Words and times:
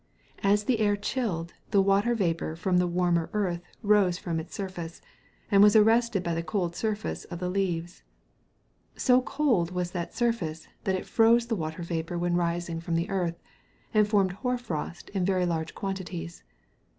As 0.41 0.63
the 0.63 0.79
air 0.79 0.95
chilled, 0.97 1.53
the 1.69 1.79
water 1.79 2.15
vapour 2.15 2.55
from 2.55 2.77
the 2.79 2.87
warmer 2.87 3.29
earth 3.33 3.61
rose 3.83 4.17
from 4.17 4.39
its 4.39 4.55
surface, 4.55 4.99
and 5.51 5.61
was 5.61 5.75
arrested 5.75 6.23
by 6.23 6.33
the 6.33 6.41
cold 6.41 6.75
surface 6.75 7.25
of 7.25 7.37
the 7.37 7.49
leaves. 7.51 8.01
So 8.95 9.21
cold 9.21 9.69
was 9.69 9.91
that 9.91 10.15
surface 10.15 10.67
that 10.85 10.95
it 10.95 11.05
froze 11.05 11.45
the 11.45 11.55
water 11.55 11.83
vapour 11.83 12.17
when 12.17 12.33
rising 12.35 12.81
from 12.81 12.95
the 12.95 13.11
earth, 13.11 13.37
and 13.93 14.07
formed 14.07 14.31
hoar 14.31 14.57
frost 14.57 15.09
in 15.11 15.23
very 15.23 15.45
large 15.45 15.75
quantities. 15.75 16.41